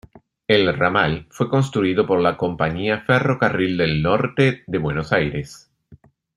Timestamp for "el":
0.47-0.75